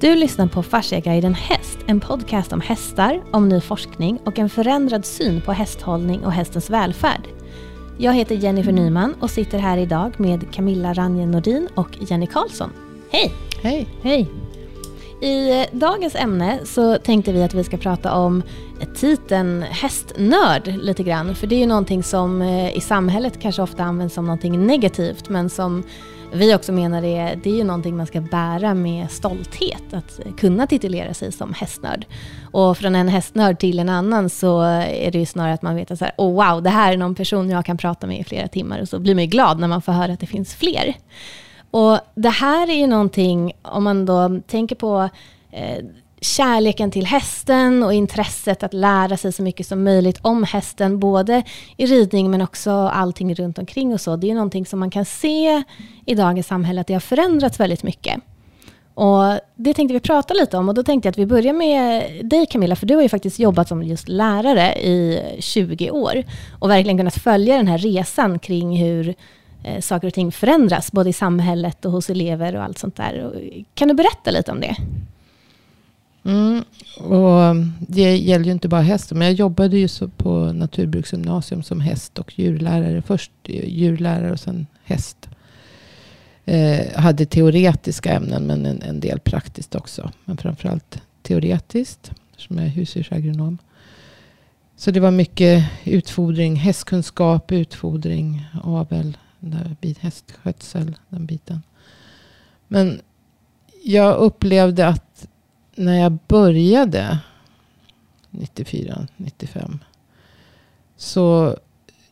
[0.00, 5.04] Du lyssnar på Fasciaguiden Häst, en podcast om hästar, om ny forskning och en förändrad
[5.04, 7.28] syn på hästhållning och hästens välfärd.
[7.98, 12.70] Jag heter Jennifer Nyman och sitter här idag med Camilla Ranje Nordin och Jenny Karlsson.
[13.10, 13.32] Hej!
[13.62, 13.88] Hej!
[14.02, 14.28] Hej!
[15.20, 18.42] I dagens ämne så tänkte vi att vi ska prata om
[18.94, 21.34] titeln hästnörd lite grann.
[21.34, 25.28] För det är ju någonting som eh, i samhället kanske ofta används som någonting negativt
[25.28, 25.82] men som
[26.32, 30.66] vi också menar det, det är ju någonting man ska bära med stolthet, att kunna
[30.66, 32.06] titulera sig som hästnörd.
[32.52, 35.90] Och från en hästnörd till en annan så är det ju snarare att man vet
[35.90, 38.24] att så här, oh wow, det här är någon person jag kan prata med i
[38.24, 40.54] flera timmar och så blir man ju glad när man får höra att det finns
[40.54, 40.94] fler.
[41.70, 45.08] Och det här är ju någonting, om man då tänker på
[45.50, 45.84] eh,
[46.20, 51.42] kärleken till hästen och intresset att lära sig så mycket som möjligt om hästen, både
[51.76, 54.16] i ridning men också allting runt omkring och så.
[54.16, 55.62] Det är ju någonting som man kan se
[56.06, 58.20] i dagens samhälle att det har förändrats väldigt mycket.
[58.94, 62.10] Och Det tänkte vi prata lite om och då tänkte jag att vi börjar med
[62.26, 66.24] dig Camilla, för du har ju faktiskt jobbat som just lärare i 20 år
[66.58, 69.14] och verkligen kunnat följa den här resan kring hur
[69.64, 73.32] eh, saker och ting förändras, både i samhället och hos elever och allt sånt där.
[73.74, 74.76] Kan du berätta lite om det?
[76.26, 76.64] Mm,
[76.96, 81.80] och det gäller ju inte bara hästen, men jag jobbade ju så på naturbruksgymnasium som
[81.80, 83.02] häst och djurlärare.
[83.02, 85.28] Först djurlärare och sen häst.
[86.44, 90.10] Eh, hade teoretiska ämnen, men en, en, del praktiskt också.
[90.24, 93.58] Men framförallt teoretiskt, som är husdjursagronom.
[94.76, 99.16] Så det var mycket utfodring, hästkunskap, utfodring, avel,
[100.00, 101.62] hästskötsel, den biten.
[102.68, 103.00] Men
[103.84, 105.05] jag upplevde att
[105.76, 107.18] när jag började
[108.30, 109.78] 94, 95.
[110.96, 111.56] Så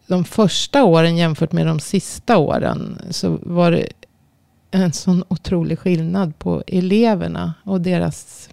[0.07, 3.89] de första åren jämfört med de sista åren så var det
[4.71, 8.49] en sån otrolig skillnad på eleverna och deras,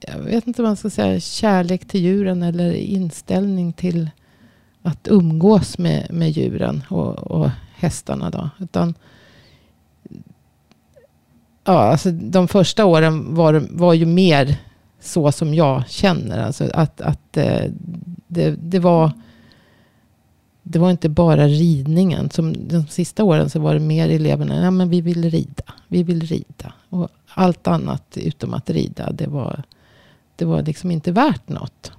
[0.00, 4.10] jag vet inte vad man ska säga, kärlek till djuren eller inställning till
[4.82, 8.30] att umgås med, med djuren och, och hästarna.
[8.30, 8.50] Då.
[8.58, 8.94] Utan
[11.66, 14.56] ja, alltså de första åren var, var ju mer
[15.00, 16.42] så som jag känner.
[16.42, 17.70] Alltså att, att eh,
[18.28, 19.10] det, det var...
[20.68, 22.30] Det var inte bara ridningen.
[22.30, 24.64] Som de sista åren så var det mer eleverna.
[24.64, 25.74] Ja, men vi vill rida.
[25.88, 26.72] Vi vill rida.
[26.90, 29.12] Och allt annat utom att rida.
[29.12, 29.62] Det var,
[30.36, 31.92] det var liksom inte värt något.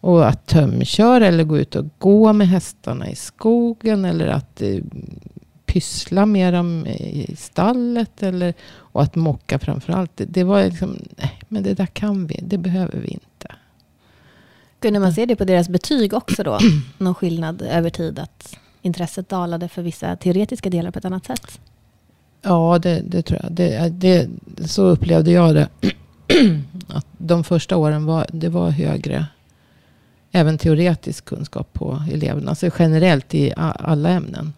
[0.00, 4.04] Och att tömköra eller gå ut och gå med hästarna i skogen.
[4.04, 4.78] Eller att eh,
[5.74, 8.22] pyssla med dem i stallet.
[8.22, 10.10] Eller, och att mocka framförallt.
[10.16, 12.40] Det, det var liksom, nej men det där kan vi.
[12.42, 13.54] Det behöver vi inte.
[14.80, 16.58] Kunde man se det på deras betyg också då?
[16.98, 18.18] Någon skillnad över tid?
[18.18, 21.60] Att intresset dalade för vissa teoretiska delar på ett annat sätt?
[22.42, 23.52] Ja, det, det tror jag.
[23.52, 24.28] Det, det,
[24.66, 25.68] så upplevde jag det.
[26.88, 29.26] att de första åren var, det var högre
[30.32, 32.50] även teoretisk kunskap på eleverna.
[32.50, 34.52] Alltså generellt i alla ämnen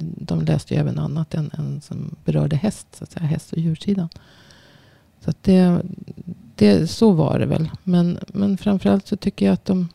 [0.00, 3.58] de läste ju även annat än, än som berörde häst, så att säga, häst och
[3.58, 4.08] djursidan.
[5.20, 5.82] Så att det,
[6.54, 7.70] det, så var det väl.
[7.84, 9.88] Men, men framförallt så tycker jag att de,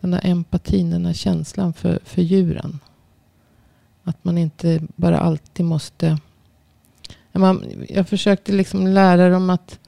[0.00, 2.78] den här empatin, den här känslan för, för djuren.
[4.04, 6.18] Att man inte bara alltid måste...
[7.32, 9.79] Man, jag försökte liksom lära dem att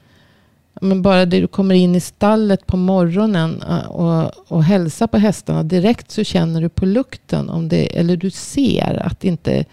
[0.81, 5.17] men bara det du kommer in i stallet på morgonen äh, och, och hälsar på
[5.17, 5.63] hästarna.
[5.63, 7.49] Direkt så känner du på lukten.
[7.49, 9.65] Om det, eller du ser att inte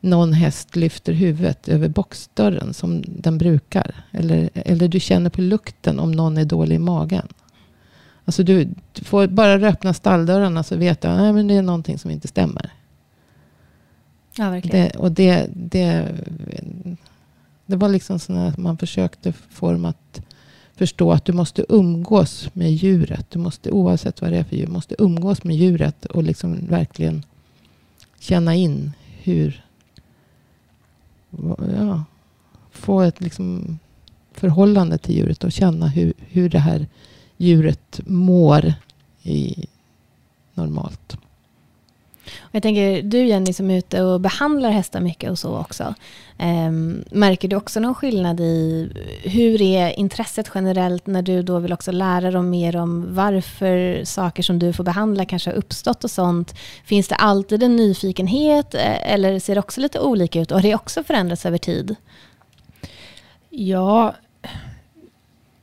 [0.00, 3.94] någon häst lyfter huvudet över boxdörren som den brukar.
[4.10, 7.28] Eller, eller du känner på lukten om någon är dålig i magen.
[8.24, 12.10] Alltså du, du får bara öppna stalldörrarna så vet du att det är någonting som
[12.10, 12.70] inte stämmer.
[14.36, 14.88] Ja, verkligen.
[14.88, 16.08] Det, och det, det,
[17.68, 20.20] det var liksom så att man försökte få dem att
[20.74, 23.30] förstå att du måste umgås med djuret.
[23.30, 27.24] Du måste, oavsett vad det är för djur, måste umgås med djuret och liksom verkligen
[28.18, 28.92] känna in
[29.22, 29.64] hur...
[31.76, 32.04] Ja,
[32.70, 33.78] få ett liksom
[34.32, 36.86] förhållande till djuret och känna hur, hur det här
[37.36, 38.74] djuret mår
[39.22, 39.66] i
[40.54, 41.16] normalt.
[42.52, 45.94] Jag tänker, du Jenny som är ute och behandlar hästar mycket och så också.
[46.38, 48.88] Um, märker du också någon skillnad i
[49.22, 54.42] hur är intresset generellt när du då vill också lära dem mer om varför saker
[54.42, 56.54] som du får behandla kanske har uppstått och sånt.
[56.84, 60.62] Finns det alltid en nyfikenhet e, eller ser det också lite olika ut och har
[60.62, 61.96] det också förändrats över tid?
[63.50, 64.14] Ja,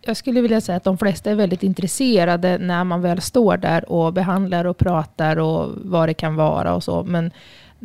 [0.07, 3.91] jag skulle vilja säga att de flesta är väldigt intresserade när man väl står där
[3.91, 7.03] och behandlar och pratar och vad det kan vara och så.
[7.03, 7.31] Men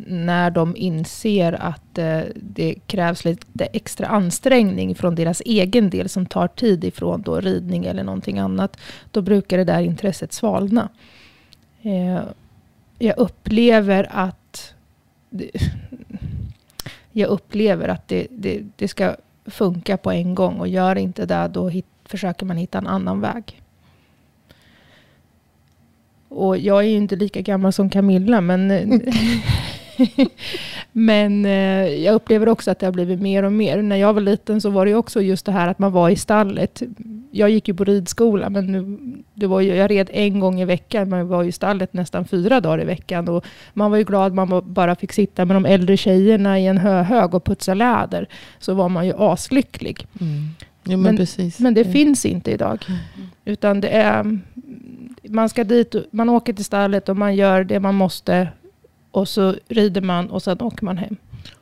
[0.07, 6.25] när de inser att eh, det krävs lite extra ansträngning från deras egen del som
[6.25, 8.77] tar tid ifrån då ridning eller någonting annat.
[9.11, 10.89] Då brukar det där intresset svalna.
[11.81, 12.21] Eh,
[12.99, 14.73] jag upplever att
[17.11, 19.15] jag upplever att det, det, det ska
[19.45, 23.21] funka på en gång och gör inte det då hit, försöker man hitta en annan
[23.21, 23.61] väg.
[26.29, 28.71] Och jag är ju inte lika gammal som Camilla men
[30.91, 33.81] Men eh, jag upplever också att det har blivit mer och mer.
[33.81, 36.15] När jag var liten så var det också just det här att man var i
[36.15, 36.83] stallet.
[37.31, 38.97] Jag gick ju på ridskola, men nu,
[39.33, 41.09] det var ju, jag red en gång i veckan.
[41.09, 43.29] Man var ju i stallet nästan fyra dagar i veckan.
[43.29, 46.77] Och man var ju glad man bara fick sitta med de äldre tjejerna i en
[46.77, 48.27] höhög och putsa läder.
[48.59, 50.07] Så var man ju aslycklig.
[50.21, 50.49] Mm.
[50.83, 51.59] Ja, men, men, precis.
[51.59, 51.93] men det mm.
[51.93, 52.85] finns inte idag.
[52.87, 52.99] Mm.
[53.45, 54.39] Utan det är,
[55.29, 58.47] man ska dit, man åker till stallet och man gör det man måste
[59.11, 61.15] och så rider man och sen åker man hem.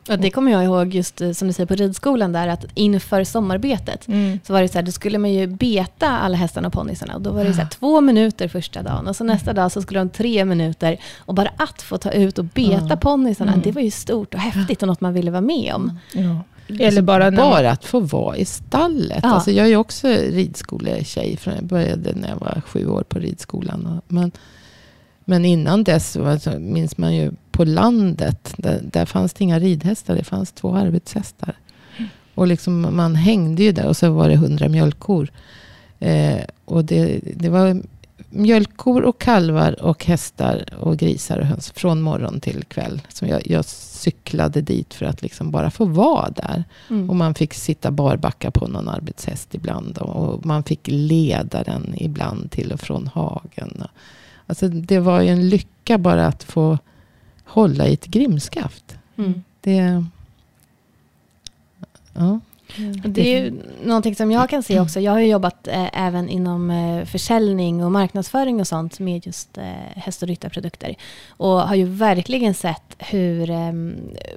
[0.07, 3.23] Ja, det kommer jag ihåg just eh, som du säger på ridskolan där att inför
[3.23, 4.39] sommarbetet mm.
[4.43, 7.21] så var det så här, då skulle man ju beta alla hästarna och ponnysarna och
[7.21, 9.99] då var det så här, två minuter första dagen och så nästa dag så skulle
[9.99, 12.95] de tre minuter och bara att få ta ut och beta ja.
[12.95, 13.63] ponnysarna mm.
[13.63, 15.99] det var ju stort och häftigt och något man ville vara med om.
[16.13, 16.43] Ja.
[16.79, 19.19] Eller bara, bara att få vara i stallet.
[19.23, 19.29] Ja.
[19.29, 21.37] Alltså jag är också ridskoletjej.
[21.43, 24.01] Jag började när jag var sju år på ridskolan.
[24.07, 24.31] Men
[25.29, 28.53] men innan dess alltså, minns man ju på landet.
[28.57, 30.15] Där, där fanns det inga ridhästar.
[30.15, 31.55] Det fanns två arbetshästar.
[32.35, 35.31] Och liksom, man hängde ju där och så var det hundra mjölkkor.
[35.99, 37.81] Eh, och det, det var
[38.29, 43.01] mjölkkor och kalvar och hästar och grisar och höns från morgon till kväll.
[43.09, 46.63] Som jag, jag cyklade dit för att liksom bara få vara där.
[46.89, 47.09] Mm.
[47.09, 49.97] Och man fick sitta barbacka på någon arbetshäst ibland.
[49.97, 53.83] Och man fick leda den ibland till och från hagen.
[54.47, 56.77] Alltså det var ju en lycka bara att få
[57.45, 58.97] hålla i ett grimskaft.
[59.17, 59.43] Mm.
[59.61, 60.05] Det...
[62.13, 62.39] Ja.
[62.77, 63.01] Mm.
[63.03, 64.99] Det är ju någonting som jag kan se också.
[64.99, 69.63] Jag har jobbat eh, även inom eh, försäljning och marknadsföring och sånt med just eh,
[69.95, 70.95] häst och ryttarprodukter.
[71.29, 73.71] Och har ju verkligen sett hur eh,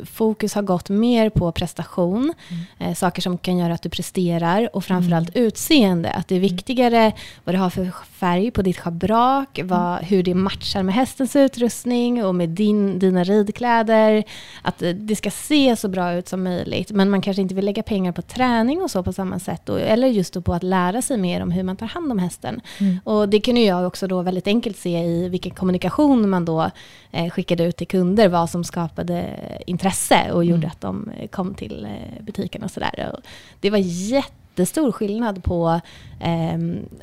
[0.05, 2.35] fokus har gått mer på prestation.
[2.49, 2.91] Mm.
[2.91, 5.47] Eh, saker som kan göra att du presterar och framförallt mm.
[5.47, 6.11] utseende.
[6.11, 7.13] Att det är viktigare
[7.45, 10.05] vad du har för färg på ditt schabrak, vad, mm.
[10.05, 14.25] hur det matchar med hästens utrustning och med din, dina ridkläder.
[14.63, 16.91] Att eh, det ska se så bra ut som möjligt.
[16.91, 19.63] Men man kanske inte vill lägga pengar på träning och så på samma sätt.
[19.65, 22.61] Då, eller just på att lära sig mer om hur man tar hand om hästen.
[22.79, 22.99] Mm.
[23.05, 26.71] Och det kunde jag också då väldigt enkelt se i vilken kommunikation man då
[27.11, 28.29] eh, skickade ut till kunder.
[28.29, 30.71] Vad som skapade intresse och gjorde mm.
[30.71, 33.13] att de kom till eh, butiken och sådär.
[33.61, 35.81] Det var jätte jättestor skillnad på
[36.21, 36.59] eh,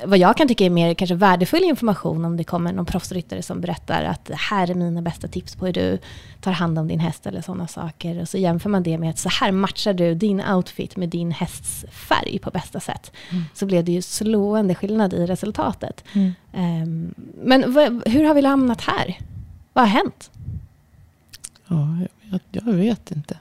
[0.06, 3.62] vad jag kan tycka är mer kanske värdefull information om det kommer någon proffsryttare som
[3.62, 6.00] berättar att här är mina bästa tips på hur du
[6.42, 8.22] tar hand om din häst eller sådana saker.
[8.22, 11.32] Och så jämför man det med att så här matchar du din outfit med din
[11.32, 13.12] hästs färg på bästa sätt.
[13.30, 13.44] Mm.
[13.54, 16.04] Så blev det ju slående skillnad i resultatet.
[16.14, 16.34] Mm.
[16.54, 17.14] Eh,
[17.44, 17.64] men
[18.06, 19.18] hur har vi hamnat här?
[19.74, 20.32] Vad har hänt?
[21.68, 21.98] Ja,
[22.32, 23.38] jag, jag vet inte.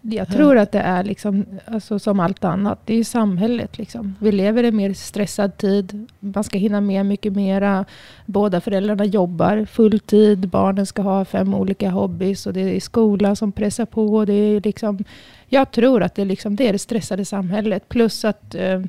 [0.00, 2.78] Jag tror att det är liksom, alltså som allt annat.
[2.84, 3.78] Det är samhället.
[3.78, 4.14] Liksom.
[4.20, 6.08] Vi lever i en mer stressad tid.
[6.20, 7.84] Man ska hinna med mycket mera.
[8.26, 10.48] Båda föräldrarna jobbar fulltid.
[10.48, 12.46] Barnen ska ha fem olika hobbys.
[12.46, 14.24] Och det är skolan som pressar på.
[14.24, 15.04] Det är liksom,
[15.46, 17.88] jag tror att det är, liksom, det, är det stressade samhället.
[17.88, 18.82] Plus att eh,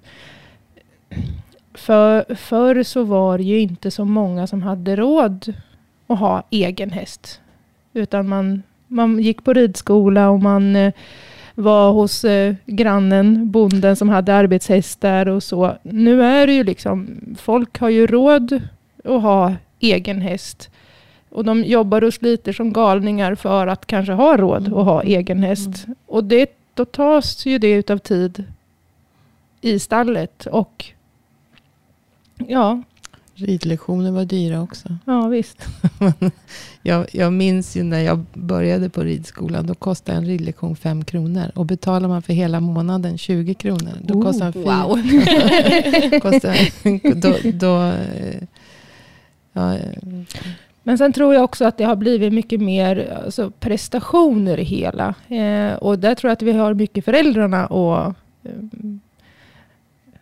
[1.73, 5.53] för, förr så var det ju inte så många som hade råd
[6.07, 7.41] att ha egen häst.
[7.93, 10.93] Utan man man gick på ridskola och man eh,
[11.55, 15.77] var hos eh, grannen, bonden som hade arbetshästar och så.
[15.83, 18.61] Nu är det ju liksom, folk har ju råd
[19.03, 20.69] att ha egen häst.
[21.29, 25.43] Och de jobbar och sliter som galningar för att kanske ha råd att ha egen
[25.43, 25.85] häst.
[25.85, 25.95] Mm.
[26.05, 28.43] Och det, då tas ju det utav tid
[29.61, 30.45] i stallet.
[30.45, 30.85] Och
[32.37, 32.81] ja,
[33.39, 34.97] Ridlektioner var dyra också.
[35.05, 35.67] Ja, visst.
[36.81, 39.67] jag, jag minns ju när jag började på ridskolan.
[39.67, 41.51] Då kostade en ridlektion fem kronor.
[41.55, 43.93] Och betalar man för hela månaden 20 kronor.
[44.01, 44.85] Då oh, kostar en fyra.
[44.87, 44.95] Wow.
[46.21, 46.55] kostar,
[47.21, 48.41] då, då, eh,
[49.53, 49.81] ja, eh.
[50.83, 55.15] men sen tror jag också att det har blivit mycket mer alltså, prestationer i hela.
[55.27, 58.05] Eh, och där tror jag att vi har mycket föräldrarna och
[58.43, 58.51] eh,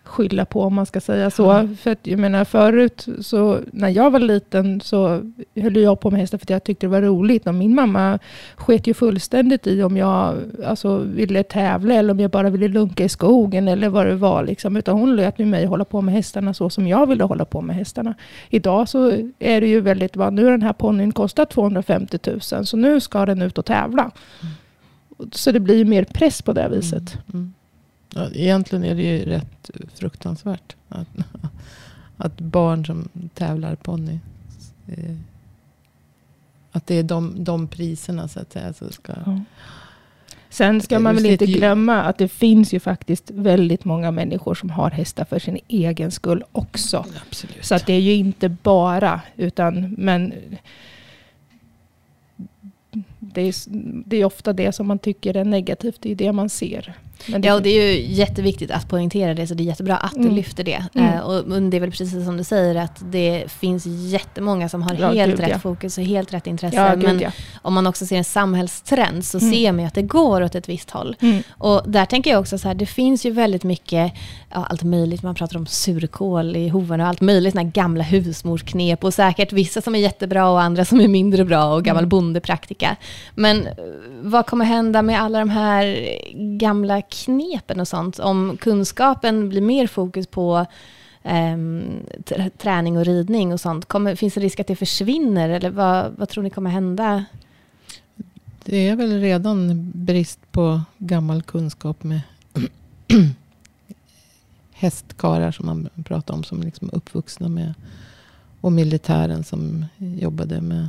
[0.05, 1.51] skylla på om man ska säga så.
[1.51, 1.77] Mm.
[1.77, 5.21] För att jag menar förut, så, när jag var liten så
[5.55, 7.47] höll jag på med hästar för att jag tyckte det var roligt.
[7.47, 8.19] Och min mamma
[8.55, 10.35] sket ju fullständigt i om jag
[10.65, 14.43] alltså, ville tävla eller om jag bara ville lunka i skogen eller vad det var.
[14.43, 14.77] Liksom.
[14.77, 17.75] Utan hon lät mig hålla på med hästarna så som jag ville hålla på med
[17.75, 18.13] hästarna.
[18.49, 22.19] Idag så är det ju väldigt, va, nu har den här ponnyn kostat 250
[22.51, 24.11] 000 så nu ska den ut och tävla.
[24.41, 24.53] Mm.
[25.31, 27.17] Så det blir mer press på det viset.
[27.33, 27.53] Mm.
[28.13, 30.75] Ja, egentligen är det ju rätt fruktansvärt.
[30.89, 31.07] Att,
[32.17, 34.19] att barn som tävlar ponny.
[34.87, 35.15] Eh,
[36.71, 38.73] att det är de, de priserna så att säga.
[38.73, 39.41] Så ska, ja.
[40.49, 44.69] Sen ska man väl inte glömma att det finns ju faktiskt väldigt många människor som
[44.69, 47.05] har hästar för sin egen skull också.
[47.27, 47.65] Absolut.
[47.65, 50.33] Så att det är ju inte bara, utan men
[53.19, 53.55] det är,
[54.05, 56.93] det är ofta det som man tycker är negativt, det är det man ser.
[57.27, 60.15] Det ja, och det är ju jätteviktigt att poängtera det, så det är jättebra att
[60.15, 60.29] mm.
[60.29, 60.85] du lyfter det.
[60.93, 61.13] Mm.
[61.13, 64.95] Uh, och det är väl precis som du säger, att det finns jättemånga som har
[64.99, 65.59] ja, helt gud, rätt ja.
[65.59, 66.75] fokus och helt rätt intresse.
[66.77, 67.27] Ja, men gud,
[67.61, 69.53] om man också ser en samhällstrend så mm.
[69.53, 71.15] ser man ju att det går åt ett visst håll.
[71.19, 71.43] Mm.
[71.49, 74.13] Och där tänker jag också så här, det finns ju väldigt mycket,
[74.51, 79.03] ja, allt möjligt, man pratar om surkål i hovarna och allt möjligt, såna gamla husmorsknep
[79.03, 82.09] och säkert vissa som är jättebra och andra som är mindre bra och gammal mm.
[82.09, 82.95] bondepraktika.
[83.35, 83.73] Men eh,
[84.21, 86.09] vad kommer hända med alla de här
[86.57, 88.19] gamla knepen och sånt?
[88.19, 90.65] Om kunskapen blir mer fokus på
[91.23, 91.99] um,
[92.57, 95.49] träning och ridning och sånt, kommer, finns det risk att det försvinner?
[95.49, 97.25] Eller vad, vad tror ni kommer hända?
[98.65, 102.21] Det är väl redan brist på gammal kunskap med
[104.71, 106.43] hästkarar som man pratar om.
[106.43, 107.73] Som liksom uppvuxna med.
[108.61, 110.87] Och militären som jobbade med.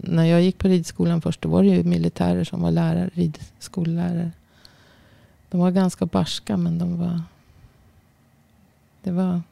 [0.00, 1.42] När jag gick på ridskolan först.
[1.42, 3.10] Då var det ju militärer som var lärare.
[3.14, 4.30] Ridskollärare.
[5.50, 7.22] De var ganska barska men de var...
[9.02, 9.42] Det var...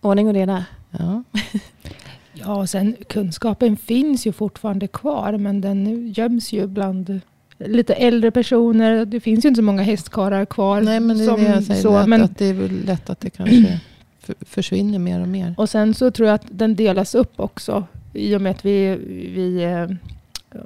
[0.00, 0.64] Ordning och reda.
[0.90, 1.22] Ja.
[2.32, 5.32] ja, och sen kunskapen finns ju fortfarande kvar.
[5.38, 7.20] Men den göms ju bland
[7.58, 9.04] lite äldre personer.
[9.04, 10.80] Det finns ju inte så många hästkarlar kvar.
[10.80, 11.82] Nej, men det är som, det jag säger.
[11.82, 13.80] Så, att, men, att det är väl lätt att det kanske
[14.40, 15.54] försvinner mer och mer.
[15.58, 17.86] Och sen så tror jag att den delas upp också.
[18.12, 18.96] I och med att vi,
[19.34, 19.96] vi eh,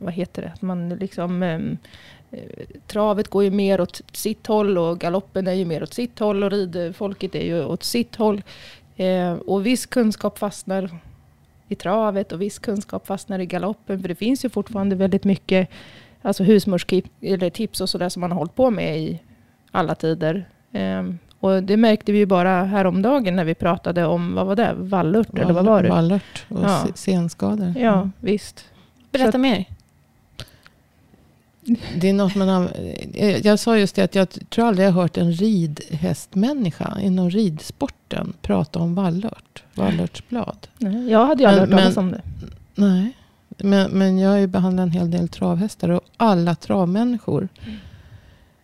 [0.01, 2.20] vad heter det, att man liksom ehm, Eh,
[2.87, 6.45] travet går ju mer åt sitt håll och galoppen är ju mer åt sitt håll
[6.45, 8.43] och ridfolket är ju åt sitt håll.
[8.97, 10.91] Eh, och viss kunskap fastnar
[11.69, 14.01] i travet och viss kunskap fastnar i galoppen.
[14.01, 15.69] För det finns ju fortfarande väldigt mycket
[16.23, 19.19] alltså husmorstips och sådär som man har hållit på med i
[19.71, 20.49] alla tider.
[20.73, 21.03] Eh,
[21.41, 25.27] och det märkte vi ju bara häromdagen när vi pratade om, vad var det, vallört?
[25.29, 25.89] Vallört, eller vad var det?
[25.89, 26.87] Vallört och ja.
[26.95, 27.75] senskador.
[27.77, 28.13] Ja, mm.
[28.21, 28.65] visst.
[29.11, 29.65] Berätta mer.
[31.97, 32.71] Det är något man har,
[33.47, 38.79] jag sa just det att jag tror aldrig jag hört en ridhästmänniska inom ridsporten prata
[38.79, 39.63] om vallört.
[39.75, 40.67] Vallörtsblad.
[40.79, 42.23] Nej, jag hade ju aldrig hört talas om det.
[42.75, 43.13] Nej,
[43.59, 45.89] men, men jag har ju behandlat en hel del travhästar.
[45.89, 47.49] Och alla travmänniskor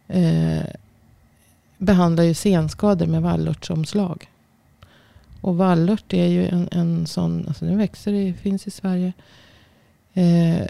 [0.08, 0.64] eh,
[1.78, 4.30] behandlar ju senskador med vallörtsomslag.
[5.40, 9.12] Och vallört är ju en, en sån, alltså den växer, i, finns i Sverige.
[10.14, 10.66] Eh,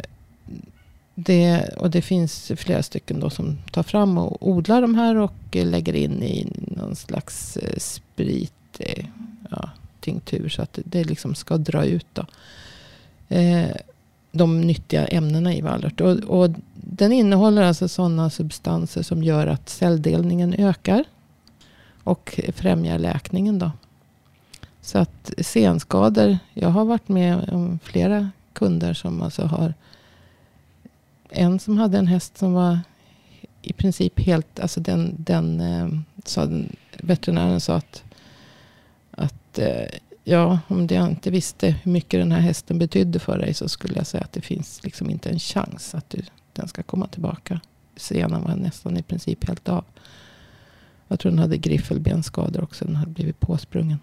[1.18, 5.34] det, och det finns flera stycken då som tar fram och odlar de här och
[5.52, 9.04] lägger in i någon slags eh, sprit, eh,
[9.50, 9.70] ja,
[10.00, 12.24] tinktur så att det, det liksom ska dra ut då.
[13.28, 13.76] Eh,
[14.32, 16.00] de nyttiga ämnena i vallört.
[16.00, 21.04] Och, och, den innehåller alltså sådana substanser som gör att celldelningen ökar.
[22.04, 23.70] Och främjar läkningen då.
[24.80, 29.74] Så att senskador, jag har varit med om flera kunder som alltså har
[31.36, 32.78] en som hade en häst som var
[33.62, 35.88] i princip helt, alltså den, den eh,
[36.24, 36.48] sa,
[36.98, 38.04] veterinären sa att,
[39.10, 39.88] att eh,
[40.24, 43.94] ja, om jag inte visste hur mycket den här hästen betydde för dig så skulle
[43.96, 47.60] jag säga att det finns liksom inte en chans att du, den ska komma tillbaka.
[47.96, 49.84] Senan var nästan i princip helt av.
[51.08, 52.84] Jag tror den hade griffelbenskador också.
[52.84, 53.98] Den hade blivit påsprungen.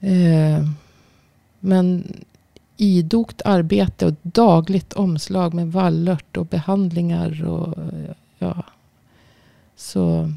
[0.00, 0.68] Eh,
[1.60, 2.14] men
[2.82, 7.44] idogt arbete och dagligt omslag med vallört och behandlingar.
[7.44, 7.78] Och,
[8.38, 8.64] ja.
[9.76, 10.32] Så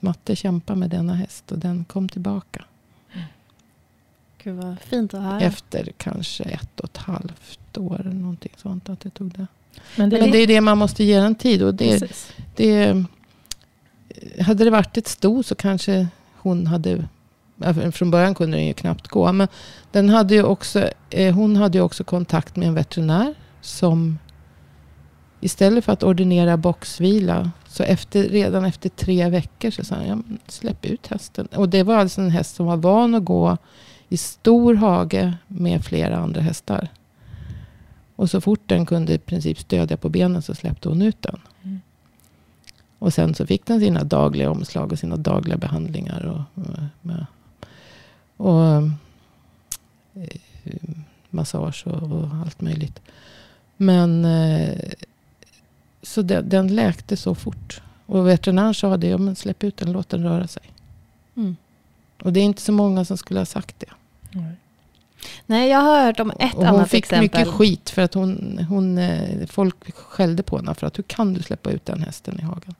[0.00, 2.64] Matte kämpar med denna häst och den kom tillbaka.
[4.42, 5.40] Gud vad fint att höra.
[5.40, 9.46] Efter kanske ett och ett halvt år eller någonting sånt att det tog det.
[9.96, 11.62] Men det, Men det är det man måste ge den tid.
[11.62, 12.12] Och det,
[12.56, 13.04] det,
[14.40, 17.08] hade det varit ett sto så kanske hon hade
[17.92, 19.32] från början kunde den ju knappt gå.
[19.32, 19.48] Men
[19.92, 24.18] den hade ju också, eh, hon hade ju också kontakt med en veterinär som
[25.40, 27.50] istället för att ordinera boxvila.
[27.68, 31.46] Så efter, redan efter tre veckor så sa han, ja, släpp ut hästen.
[31.46, 33.56] Och det var alltså en häst som var van att gå
[34.08, 36.88] i stor hage med flera andra hästar.
[38.16, 41.40] Och så fort den kunde i princip stödja på benen så släppte hon ut den.
[41.62, 41.80] Mm.
[42.98, 46.24] Och sen så fick den sina dagliga omslag och sina dagliga behandlingar.
[46.24, 46.64] Och,
[47.02, 47.26] med,
[48.38, 48.62] och
[50.14, 50.32] eh,
[51.30, 53.00] massage och, och, allt möjligt.
[53.76, 54.78] Men eh,
[56.02, 57.82] så den, den läkte så fort.
[58.06, 60.62] Och veterinären sa det, ja men släpp ut den, låt den röra sig.
[61.36, 61.56] Mm.
[62.22, 63.90] Och det är inte så många som skulle ha sagt det.
[64.38, 64.52] Mm.
[65.46, 67.22] Nej, jag har hört om ett och annat Hon fick exempel.
[67.22, 70.74] mycket skit för att hon, hon, eh, folk skällde på henne.
[70.74, 72.74] För att hur kan du släppa ut den hästen i hagen?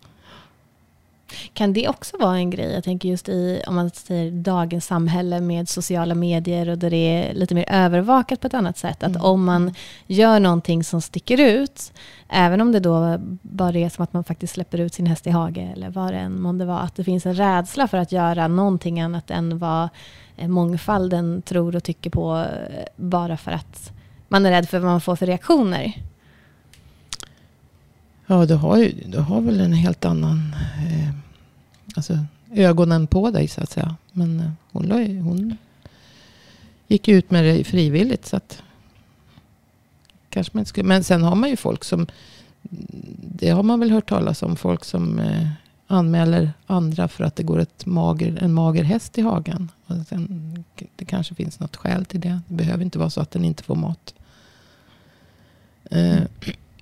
[1.53, 2.73] Kan det också vara en grej?
[2.73, 6.97] Jag tänker just i, om man säger dagens samhälle med sociala medier och där det
[6.97, 9.03] är lite mer övervakat på ett annat sätt.
[9.03, 9.23] Att mm.
[9.23, 9.75] om man
[10.07, 11.93] gör någonting som sticker ut,
[12.29, 15.31] även om det då bara är som att man faktiskt släpper ut sin häst i
[15.31, 18.49] hage eller vad det än månde vara, att det finns en rädsla för att göra
[18.49, 19.89] någonting annat än vad
[20.37, 23.93] eh, mångfalden tror och tycker på eh, bara för att
[24.29, 25.93] man är rädd för vad man får för reaktioner.
[28.31, 30.55] Ja, du har, ju, du har väl en helt annan
[30.91, 31.11] eh,
[31.95, 32.19] alltså,
[32.53, 33.97] ögonen på dig så att säga.
[34.13, 35.57] Men eh, hon, hon
[36.89, 38.27] gick ut med det frivilligt.
[38.27, 38.63] Så att,
[40.31, 42.07] kanske man skulle, men sen har man ju folk som,
[43.21, 45.49] det har man väl hört talas om, folk som eh,
[45.87, 49.71] anmäler andra för att det går ett mager, en mager häst i hagen.
[49.87, 50.65] Och sen,
[50.97, 52.41] det kanske finns något skäl till det.
[52.49, 54.15] Det behöver inte vara så att den inte får mat.
[55.91, 56.23] Eh,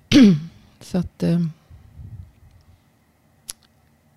[0.79, 1.39] Så att eh,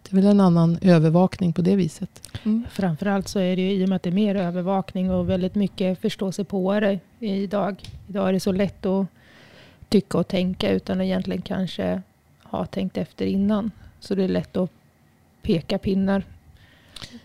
[0.03, 2.31] det är väl en annan övervakning på det viset.
[2.45, 2.67] Mm.
[2.71, 5.55] Framförallt så är det ju i och med att det är mer övervakning och väldigt
[5.55, 7.83] mycket förståsigpåare idag.
[8.09, 9.07] Idag är det så lätt att
[9.89, 12.03] tycka och tänka utan att egentligen kanske
[12.43, 13.71] ha tänkt efter innan.
[14.01, 14.71] Så det är lätt att
[15.43, 16.23] peka pinnar.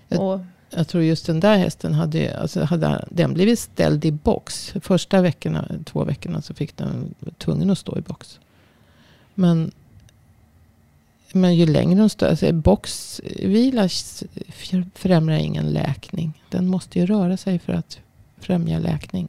[0.07, 0.39] Jag, och,
[0.69, 4.73] jag tror just den där hästen hade, alltså hade den blivit ställd i box.
[4.81, 8.39] Första veckorna, två veckorna så fick den tvungen att stå i box.
[9.35, 9.71] Men,
[11.33, 13.89] men ju längre de står, alltså boxvila
[14.93, 16.33] främjar ingen läkning.
[16.49, 17.99] Den måste ju röra sig för att
[18.37, 19.27] främja läkning.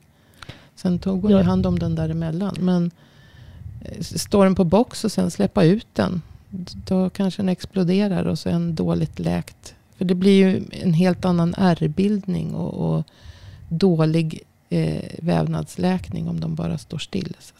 [0.74, 1.42] Sen tog hon ja.
[1.42, 2.56] hand om den däremellan.
[2.60, 2.90] Men
[3.82, 6.22] eh, står den på box och sen släppa ut den.
[6.86, 9.74] Då kanske den exploderar och så är den dåligt läkt.
[9.96, 13.04] För det blir ju en helt annan ärrbildning och, och
[13.68, 17.36] dålig eh, vävnadsläkning om de bara står still.
[17.40, 17.54] Så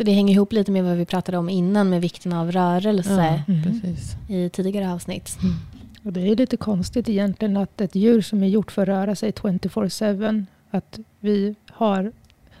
[0.00, 3.42] så det hänger ihop lite med vad vi pratade om innan med vikten av rörelse
[3.46, 3.96] ja, mm.
[4.28, 5.38] i tidigare avsnitt.
[5.42, 5.54] Mm.
[6.02, 9.14] Och det är lite konstigt egentligen att ett djur som är gjort för att röra
[9.14, 12.12] sig 24-7, att vi har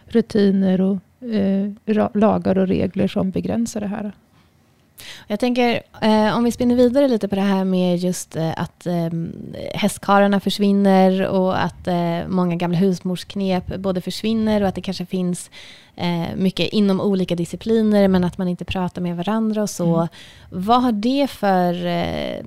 [0.04, 0.98] rutiner och
[1.28, 4.12] eh, lagar och regler som begränsar det här.
[5.26, 8.86] Jag tänker, eh, om vi spinner vidare lite på det här med just eh, att
[8.86, 9.10] eh,
[9.74, 15.50] hästkarlarna försvinner och att eh, många gamla husmorsknep både försvinner och att det kanske finns
[15.96, 19.96] eh, mycket inom olika discipliner men att man inte pratar med varandra och så.
[19.96, 20.08] Mm.
[20.50, 22.44] Vad har det för, eh,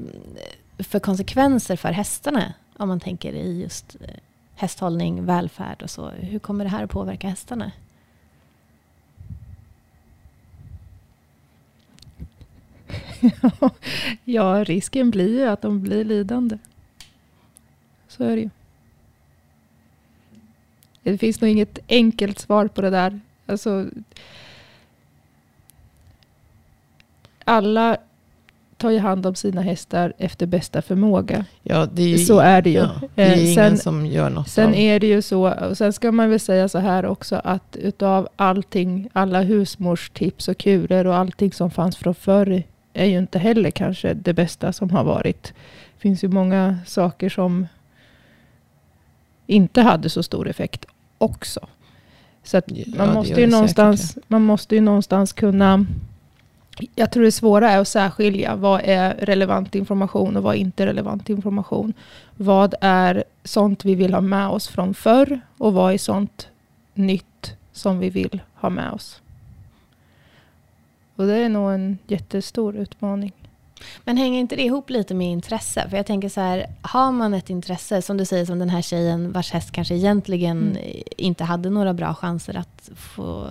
[0.80, 2.54] för konsekvenser för hästarna?
[2.78, 4.14] Om man tänker i just eh,
[4.56, 6.10] hästhållning, välfärd och så.
[6.10, 7.72] Hur kommer det här att påverka hästarna?
[14.24, 16.58] Ja, risken blir ju att de blir lidande.
[18.08, 18.50] Så är det ju.
[21.04, 23.20] Det finns nog inget enkelt svar på det där.
[23.46, 23.86] Alltså,
[27.44, 27.98] alla
[28.78, 31.46] tar ju hand om sina hästar efter bästa förmåga.
[31.64, 32.78] Ja, det är så är det ju.
[32.78, 34.76] Ja, det är eh, ingen sen, som gör något Sen av.
[34.76, 38.28] är det ju så, och sen ska man väl säga så här också, att utav
[38.36, 43.72] allting, alla husmorstips och kurer och allting som fanns från förr är ju inte heller
[43.72, 45.44] kanske det bästa som har varit.
[45.44, 47.68] Det finns ju många saker som
[49.48, 50.86] inte hade så stor effekt
[51.18, 51.68] också.
[52.44, 54.24] Så man, ja, måste ju någonstans, säkert, ja.
[54.28, 55.86] man måste ju någonstans kunna...
[56.96, 60.86] Jag tror det svåra är att särskilja vad är relevant information och vad är inte
[60.86, 61.94] relevant information.
[62.36, 66.48] Vad är sånt vi vill ha med oss från förr och vad är sånt
[66.94, 69.22] nytt som vi vill ha med oss.
[71.16, 73.32] Och det är nog en jättestor utmaning.
[74.04, 75.90] Men hänger inte det ihop lite med intresse?
[75.90, 78.82] För jag tänker så här, har man ett intresse, som du säger som den här
[78.82, 81.04] tjejen vars häst kanske egentligen mm.
[81.18, 83.48] inte hade några bra chanser att att få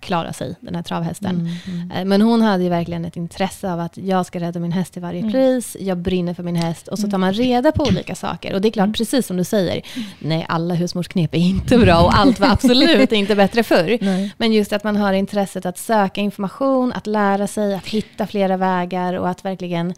[0.00, 1.30] klara sig, den här travhästen.
[1.40, 1.90] Mm, mm.
[1.90, 4.92] Eh, Men hon hade ju verkligen ett intresse av att jag ska rädda min häst
[4.92, 5.32] till varje Mm.
[5.32, 7.10] pris, jag brinner för min häst och så Mm.
[7.10, 8.54] tar man reda på olika saker.
[8.54, 8.92] Och det är klart, Mm.
[8.92, 9.82] precis som du säger,
[10.18, 13.98] nej alla husmorsknep är inte bra och allt var absolut inte bättre förr.
[14.04, 14.34] Nej.
[14.38, 18.56] Men just att man har intresset att söka information, att lära sig, att hitta flera
[18.56, 19.94] vägar och att verkligen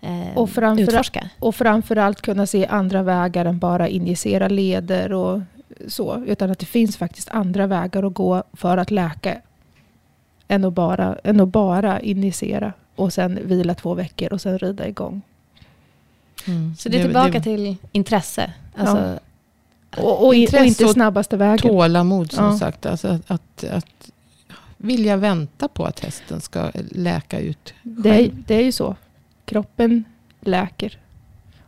[0.00, 1.28] eh, Och framför- utforska.
[1.38, 5.40] Och framförallt kunna se andra vägar än bara injicera leder och
[5.88, 6.24] så.
[6.26, 9.40] Utan att det finns faktiskt andra vägar att gå för att läka.
[10.48, 14.88] Än att bara, än att bara injicera och sen vila två veckor och sen rida
[14.88, 15.22] igång.
[16.46, 16.76] Mm.
[16.76, 18.52] Så det är tillbaka till intresse.
[18.76, 19.18] Alltså,
[19.96, 21.58] Och, och, och Intresse inte och snabbaste vägen.
[21.58, 22.58] Tålamod som Ja.
[22.58, 22.86] sagt.
[22.86, 24.10] Alltså att, att, att
[24.76, 27.74] vilja vänta på att hästen ska läka ut.
[27.82, 28.96] Det är, det är ju så.
[29.44, 30.04] Kroppen
[30.40, 30.98] läker.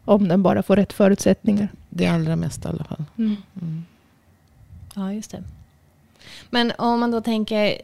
[0.05, 1.69] Om den bara får rätt förutsättningar.
[1.91, 3.05] Det allra mesta i alla fall.
[3.19, 3.37] Mm.
[3.63, 3.85] Mm.
[4.97, 5.43] Ja, just det.
[6.51, 7.79] Men om man då tänker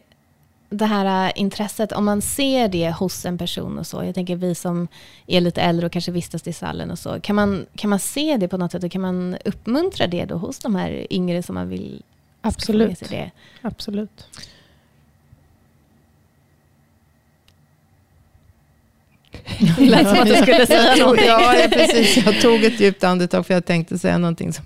[0.69, 4.35] det här äh, intresset, om man ser det hos en person och så, jag tänker
[4.35, 4.87] vi som
[5.27, 8.37] är lite äldre och kanske vistas i stallen och så, kan man, kan man se
[8.37, 11.55] det på något sätt och kan man uppmuntra det då hos de här yngre som
[11.55, 12.03] man vill
[12.39, 12.97] ska Absolut.
[12.97, 13.31] sig det?
[13.61, 14.27] Absolut.
[19.77, 21.27] Det lät som att du skulle säga någonting.
[21.27, 22.25] Ja, ja, precis.
[22.25, 24.65] Jag tog ett djupt andetag för jag tänkte säga någonting som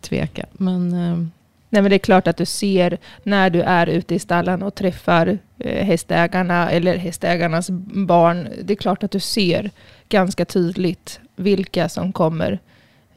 [0.00, 0.46] tveka.
[0.52, 1.26] Men eh,
[1.72, 4.74] Nej, men det är klart att du ser när du är ute i stallen och
[4.74, 7.70] träffar eh, hästägarna eller hästägarnas
[8.06, 8.48] barn.
[8.62, 9.70] Det är klart att du ser
[10.08, 12.58] ganska tydligt vilka som kommer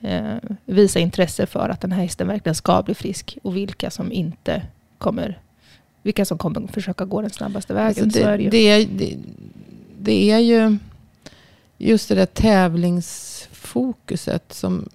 [0.02, 4.12] eh, visa intresse för att den här hästen verkligen ska bli frisk och vilka som
[4.12, 4.62] inte
[4.98, 5.40] kommer
[6.02, 8.06] vilka som kommer försöka gå den snabbaste vägen.
[8.06, 9.18] alltså så är det, det, det, är, det,
[10.00, 10.78] det är ju
[11.78, 14.90] just det där tävlingsfokuset som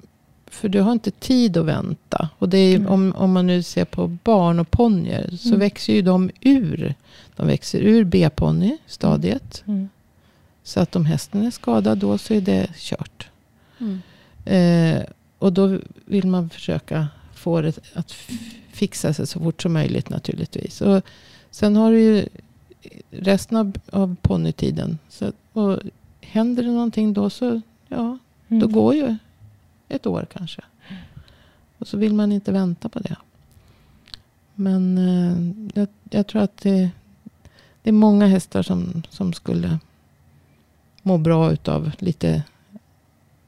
[0.59, 2.29] för du har inte tid att vänta.
[2.39, 2.89] Och det är, Mm.
[2.93, 5.61] om, om man nu ser på barn och ponnyer så Mm.
[5.61, 6.95] växer ju de ur.
[7.37, 9.63] De växer ur B-ponny-stadiet.
[9.67, 9.89] Mm.
[10.63, 13.29] Så att om hästen är skadad då så är det kört.
[13.79, 14.01] Mm.
[14.45, 15.03] Eh,
[15.39, 18.13] och då vill man försöka få det att
[18.73, 20.81] fixa sig så fort som möjligt naturligtvis.
[20.81, 21.03] Och
[21.51, 22.29] sen har du ju
[23.11, 24.99] resten av, av ponnytiden.
[25.09, 25.79] Så, och
[26.21, 28.19] händer det någonting då så, ja,
[28.49, 28.73] då Mm.
[28.73, 29.17] går ju
[29.89, 30.63] ett år kanske.
[31.79, 33.17] Och så vill man inte vänta på det.
[34.55, 36.91] Men eh, jag, jag tror att det,
[37.83, 39.79] det är många hästar som, som skulle
[41.03, 42.43] må bra utav lite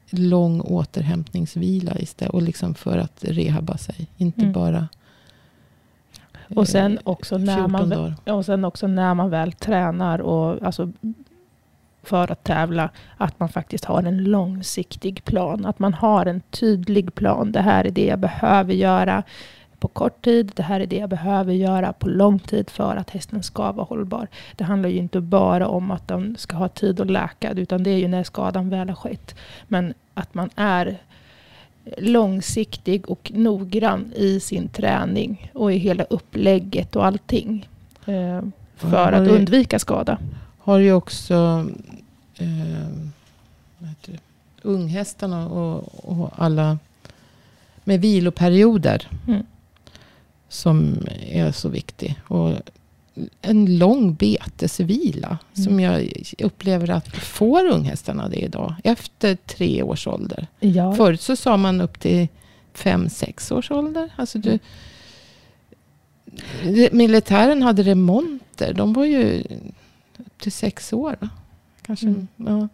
[0.09, 2.33] lång återhämtningsvila istället.
[2.33, 4.07] Och liksom för att rehabba sig.
[4.17, 4.53] Inte Mm.
[4.53, 4.87] bara
[6.55, 8.15] Och sen eh, också när 14 man, dagar.
[8.25, 10.91] Och sen också när man väl tränar och alltså
[12.03, 15.65] för att tävla, att man faktiskt har en långsiktig plan.
[15.65, 17.51] Att man har en tydlig plan.
[17.51, 19.23] Det här är det jag behöver göra
[19.79, 20.51] på kort tid.
[20.55, 23.85] Det här är det jag behöver göra på lång tid för att hästen ska vara
[23.85, 24.27] hållbar.
[24.55, 27.89] Det handlar ju inte bara om att de ska ha tid att läka, utan det
[27.89, 29.35] är ju när skadan väl har skett.
[29.67, 30.97] Men att man är
[31.97, 37.69] långsiktig och noggrann i sin träning och i hela upplägget och allting.
[38.05, 38.41] Eh,
[38.75, 40.17] för att undvika skada.
[40.63, 41.67] Har ju också
[42.37, 42.87] eh,
[44.61, 46.79] unghästarna och, och alla
[47.83, 49.07] med viloperioder.
[49.27, 49.43] Mm.
[50.49, 50.97] Som
[51.29, 52.15] är så viktig.
[52.27, 52.53] Och
[53.41, 55.37] en lång betesvila.
[55.57, 55.65] Mm.
[55.65, 58.75] Som jag upplever att får unghästarna det idag.
[58.83, 60.47] Efter tre års ålder.
[60.59, 60.95] Ja.
[60.95, 62.27] Förut så sa man upp till
[62.73, 64.09] fem, sex års ålder.
[64.15, 64.59] Alltså du,
[66.63, 68.73] det- militären hade remonter.
[68.73, 69.43] De var ju
[70.41, 71.15] till sex år.
[71.19, 71.29] Va?
[71.81, 72.07] Kanske.
[72.07, 72.27] Mm.
[72.35, 72.67] Ja.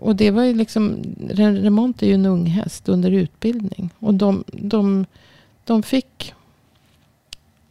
[0.00, 3.90] Och det var ju liksom, re- remont är ju en ung häst under utbildning.
[3.98, 5.06] Och de, de,
[5.64, 6.34] de fick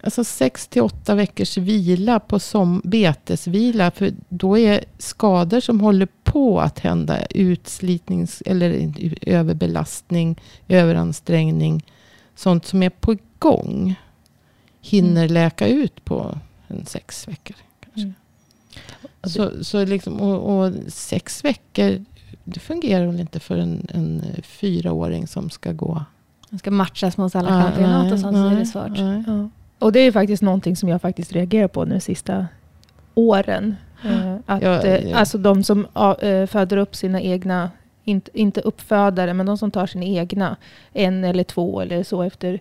[0.03, 3.91] alltså sex till åtta veckors vila på som, betesvila.
[3.91, 11.85] För då är skador som håller på att hända, utslitnings eller överbelastning, överansträngning,
[12.35, 13.95] sånt som är på gång,
[14.81, 16.37] hinner läka ut på
[16.67, 17.55] en sex veckor.
[17.79, 18.01] Kanske.
[18.01, 18.13] Mm.
[19.23, 22.05] Så, så liksom, och, och sex veckor,
[22.43, 26.03] det fungerar väl inte för en, en fyraåring som ska gå.
[26.49, 28.89] Man ska matchas mot alla Ah, och nej, sånt, så är det nej, svårt.
[28.89, 29.23] nej.
[29.27, 29.49] Ja.
[29.79, 32.47] Och det är faktiskt någonting som jag faktiskt reagerar på nu de sista
[33.13, 33.75] åren.
[34.05, 35.17] Eh, att, Ja, eh, ja.
[35.17, 37.71] Alltså de som ja, eh, föder upp sina egna,
[38.03, 40.55] inte, inte uppfödare, men de som tar sina egna,
[40.93, 42.59] en eller två eller så efter.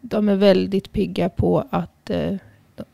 [0.00, 2.34] De är väldigt pigga på att, eh,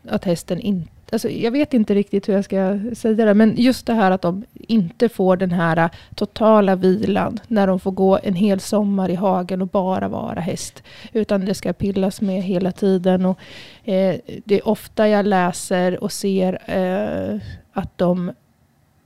[0.08, 3.86] att hästen inte alltså, jag vet inte riktigt hur jag ska säga det, men just
[3.86, 8.18] det här att de inte får den här äh, totala vilan när de får gå
[8.22, 10.82] en hel sommar i hagen och bara vara häst.
[11.12, 13.26] Utan det ska pillas med hela tiden.
[13.26, 13.38] Och,
[13.84, 17.40] eh, det är ofta jag läser och ser eh,
[17.72, 18.32] att de,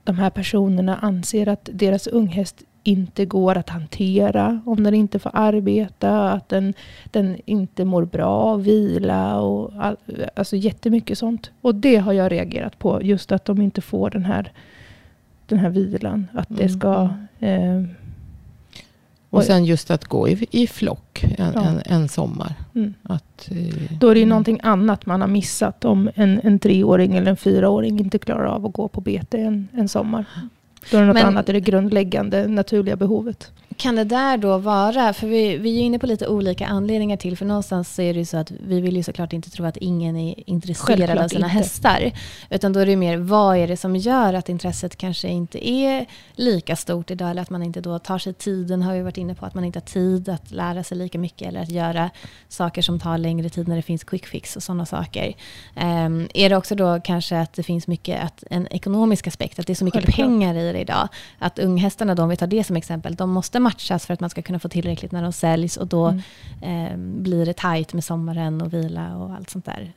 [0.03, 5.31] de här personerna anser att deras unghäst inte går att hantera, om den inte får
[5.33, 6.73] arbeta, att den,
[7.11, 9.95] den inte mår bra, vila och all,
[10.35, 11.51] alltså jättemycket sånt.
[11.61, 14.51] Och det har jag reagerat på, just att de inte får den här,
[15.47, 16.27] den här vilan.
[16.33, 16.79] Att det Mm.
[16.79, 17.09] ska...
[17.39, 17.83] Eh,
[19.29, 21.61] Och sen just att gå i, i flock en, Ja.
[21.65, 22.53] en, en sommar.
[22.75, 22.93] mm.
[23.03, 24.29] Att, eh, Då är det ju mm.
[24.29, 28.65] någonting annat man har missat om en, en treåring eller en fyraåring inte klarar av
[28.65, 30.25] att gå på bete en, en sommar.
[30.91, 33.51] Då är det något Men- annat, är det grundläggande naturliga behovet.
[33.77, 37.37] Kan det där då vara, för vi, vi är inne på lite olika anledningar till,
[37.37, 39.77] för någonstans så är det ju så att vi vill ju såklart inte tro att
[39.77, 41.57] ingen är intresserad Självklart av sina inte.
[41.57, 42.11] hästar.
[42.49, 46.05] Utan då är det mer, vad är det som gör att intresset kanske inte är
[46.35, 49.35] lika stort idag, eller att man inte då tar sig tiden, har vi varit inne
[49.35, 52.09] på, att man inte har tid att lära sig lika mycket, eller att göra
[52.49, 55.33] saker som tar längre tid när det finns quick fix och sådana saker.
[55.75, 59.67] Ehm, är det också då kanske att det finns mycket, att en ekonomisk aspekt, att
[59.67, 60.27] det är så mycket Självklart.
[60.27, 61.07] pengar i det idag,
[61.39, 64.29] att unghästarna, då, om vi tar det som exempel, de måste matchas för att man
[64.29, 66.21] ska kunna få tillräckligt när de säljs och då Mm.
[66.61, 69.91] eh, blir det tajt med sommaren och vila och allt sånt där.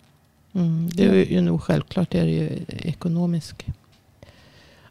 [0.55, 3.67] Mm, det är ju nog självklart är det ju ekonomisk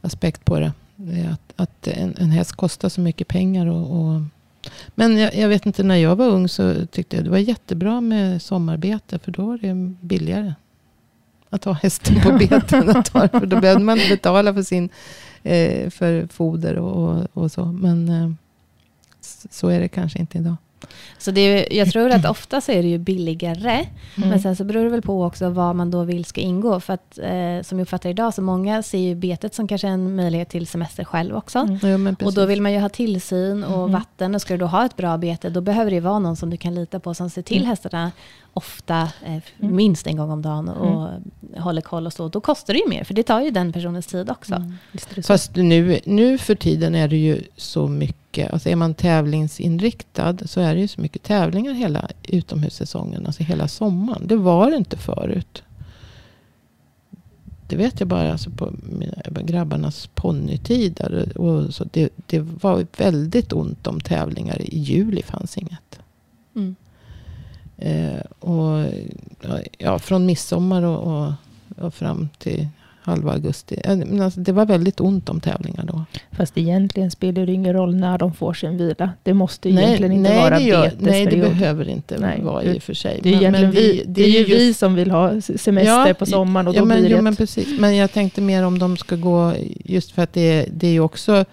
[0.02, 0.72] aspekt på det.
[1.14, 3.66] är att att en, en häst kostar så mycket pengar.
[3.68, 4.22] Och, och,
[4.96, 8.02] men jag, jag vet inte, när jag var ung så tyckte jag det var jättebra
[8.02, 9.20] med sommarbete.
[9.20, 10.54] För då var det billigare
[11.50, 13.04] att ha hästen på beten.
[13.32, 14.90] För då behövde man betala för, sin,
[15.44, 17.66] eh, för foder och, och, så.
[17.66, 18.32] Men eh,
[19.52, 20.56] så är det kanske inte idag.
[21.18, 23.86] Så det är, jag tror att ofta så är det ju billigare.
[24.18, 24.30] Mm.
[24.30, 26.80] Men sen så beror det väl på också vad man då vill ska ingå.
[26.80, 30.16] För att eh, som jag uppfattar idag så många ser ju betet som kanske en
[30.16, 31.60] möjlighet till semester själv också.
[31.60, 31.80] Mm.
[31.82, 33.92] Ja, men Och då vill man ju ha tillsyn och Mhm.
[33.92, 34.36] vatten.
[34.36, 36.58] Och ska du då ha ett bra bete, då behöver det vara någon som du
[36.58, 37.70] kan lita på som ser till Mm.
[37.70, 38.12] hästarna
[38.54, 39.76] ofta, eh, Mm.
[39.76, 41.10] minst en gång om dagen och
[41.62, 42.28] håller koll och så.
[42.28, 44.56] Då kostar det ju mer, för det tar ju den personens tid också.
[44.56, 44.74] Mm.
[45.28, 48.16] Fast nu, nu för tiden är det ju så mycket.
[48.38, 53.26] Alltså är man tävlingsinriktad så är det ju så mycket tävlingar hela utomhussäsongen.
[53.26, 54.28] Alltså hela sommaren.
[54.28, 55.64] Det var det inte förut.
[57.68, 61.02] Det vet jag bara alltså på mina, grabbarnas ponnytid.
[61.36, 64.62] Och så det, det var väldigt ont om tävlingar.
[64.62, 66.00] I juli fanns inget.
[66.56, 66.76] Mm.
[67.78, 68.86] Eh, och,
[69.78, 71.34] ja, från midsommar och, och,
[71.86, 72.68] och fram till
[73.02, 73.82] halva augusti.
[73.86, 76.04] Men alltså, det var väldigt ont om tävlingar då.
[76.32, 79.12] Fast egentligen spelar det ingen roll när de får sin vila.
[79.24, 82.78] Det måste ju egentligen inte vara det gör, nej, det behöver inte Nej, vara i
[82.78, 83.20] och för sig.
[83.24, 86.14] Det är, Men- men vi, det är ju just- vi som vill ha semester Ja,
[86.14, 87.80] på sommaren och ja, men, blir det jo, men precis.
[87.80, 89.54] Men jag tänkte mer om de ska gå,
[89.86, 91.46] just för att det, är- det är ju också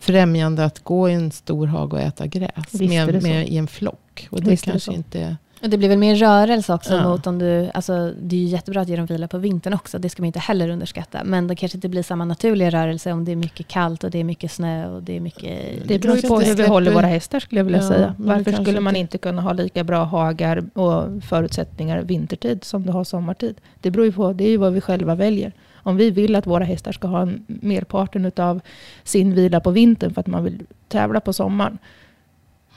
[0.00, 2.72] främjande att gå i en stor hage och äta gräs.
[2.72, 4.28] Med, med, I en flock.
[4.30, 5.36] Och det Visst kanske inte...
[5.64, 7.08] Det blir väl mer rörelse också Ja.
[7.08, 9.98] mot om du, alltså det är ju jättebra att ge dem vila på vintern också,
[9.98, 11.24] det ska man inte heller underskatta.
[11.24, 14.18] Men det kanske inte blir samma naturliga rörelse om det är mycket kallt och det
[14.18, 15.58] är mycket snö och det är mycket...
[15.88, 18.14] Det beror ju på hur vi håller våra hästar skulle jag vilja Ja, säga.
[18.18, 22.92] Varför skulle man inte- inte kunna ha lika bra hagar och förutsättningar vintertid som du
[22.92, 23.54] har sommartid?
[23.80, 25.52] Det beror ju på, det är ju vad vi själva väljer.
[25.74, 28.60] Om vi vill att våra hästar ska ha en, merparten av
[29.04, 31.78] sin vila på vintern för att man vill tävla på sommaren.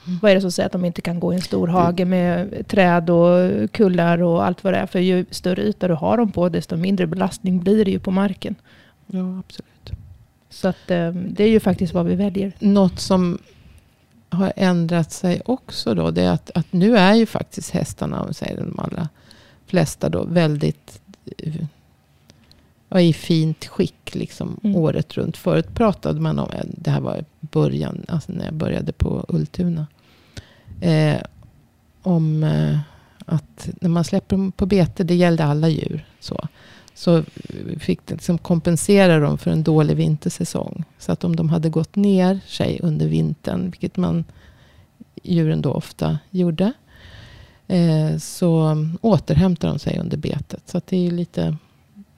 [0.06, 0.18] Mm.
[0.22, 2.64] Vad är det som säger att de inte kan gå i en stor hage med
[2.68, 4.86] träd och kullar och allt vad det är?
[4.86, 8.10] För ju större yta du har dem på, desto mindre belastning blir det ju på
[8.10, 8.54] marken.
[9.06, 10.00] Ja, absolut.
[10.50, 12.52] Så att, eh, det är ju faktiskt vad vi väljer.
[12.58, 13.38] Något som
[14.28, 18.34] har ändrat sig också då, det är att, att nu är ju faktiskt hästarna, om
[18.34, 19.08] säger de allra
[19.66, 21.00] flesta då, väldigt
[21.38, 21.54] eh,
[22.88, 24.76] ja, i fint skick liksom Mm.
[24.76, 25.36] året runt.
[25.36, 29.86] Förut pratade man om, eh, det här var början, alltså när jag började på Ultuna,
[30.80, 31.20] eh,
[32.02, 32.78] om eh,
[33.26, 36.48] att när man släpper dem på bete, det gällde alla djur, så,
[36.94, 37.24] så
[37.78, 40.84] fick det liksom kompensera dem för en dålig vintersäsong.
[40.98, 44.24] Så att om de hade gått ner sig under vintern, vilket man
[45.22, 46.72] djuren då ofta gjorde,
[47.68, 50.62] eh, så återhämtar de sig under betet.
[50.66, 51.56] Så att det är lite,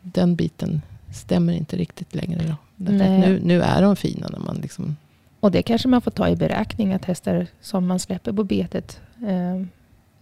[0.03, 0.83] den biten
[1.15, 2.43] stämmer inte riktigt längre.
[2.49, 2.55] Då.
[2.77, 4.97] Nu, nu är de fina när man liksom
[5.41, 9.01] Och det kanske man får ta i beräkning att hästar som man släpper på betet
[9.27, 9.67] eh,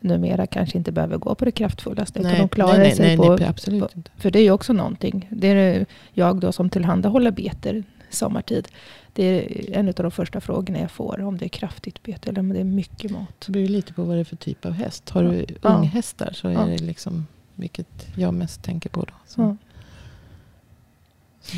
[0.01, 2.19] numera kanske inte behöver gå på det kraftfullaste.
[2.21, 4.11] utan de klarar nej, sig nej, på, nej, absolut inte.
[4.17, 5.29] För det är ju också någonting.
[5.31, 8.69] Det är jag då som tillhandahåller beter sommartid.
[9.13, 11.21] Det är en av de första frågorna jag får.
[11.21, 13.41] Om det är kraftigt bete eller om det är mycket mat.
[13.47, 15.11] Det beror lite på vad det är för typ av häst.
[15.11, 15.69] Har du Ja.
[15.69, 16.65] unghästar så är Ja.
[16.65, 19.15] det liksom, vilket jag mest tänker på då.
[19.27, 19.41] Så.
[19.41, 19.57] Ja.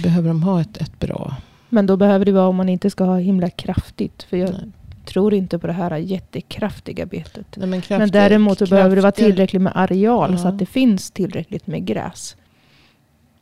[0.03, 1.37] behöver de ha ett, ett bra...
[1.69, 4.23] Men då behöver det vara om man inte ska ha himla kraftigt.
[4.23, 4.61] För jag Nej.
[5.05, 7.47] tror inte på det här jättekraftiga betet.
[7.57, 10.49] Nej, men, Men däremot så behöver det vara tillräckligt med areal så Ja.
[10.49, 12.37] att det finns tillräckligt med gräs.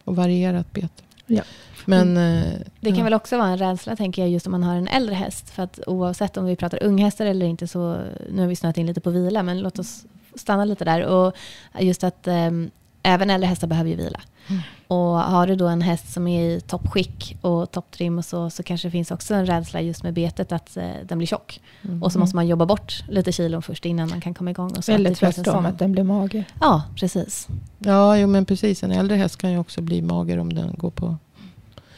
[0.04, 0.88] Och varierat bete.
[1.26, 1.42] Ja.
[1.86, 2.42] Men, eh,
[2.80, 3.04] Det kan ja.
[3.04, 5.50] väl också vara en rädsla, tänker jag, just om man har en äldre häst.
[5.50, 7.96] För att oavsett om vi pratar unghästar eller inte, så
[8.30, 11.04] nu har vi snöat in lite på vila, men låt oss stanna lite där.
[11.04, 11.36] Och
[11.80, 12.70] just att ehm,
[13.06, 14.20] även äldre hästar behöver ju vila.
[14.48, 14.62] Mm.
[14.88, 18.62] Och har du då en häst som är i toppskick och topptrim och så, så
[18.62, 21.60] kanske det finns också en rädsla just med betet att eh, den blir tjock.
[21.82, 22.02] Mm.
[22.02, 24.70] Och så måste man jobba bort lite kilon först innan man kan komma igång.
[24.76, 26.44] Och så att Eller tvärtom, att den blir mager.
[26.60, 27.48] Ja, precis.
[27.78, 28.82] Ja, jo, men precis.
[28.82, 31.16] En äldre häst kan ju också bli mager om den går på...